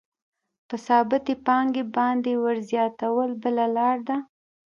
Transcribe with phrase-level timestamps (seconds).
[0.67, 4.17] په ثابتې پانګې باندې ورزیاتول بله لاره ده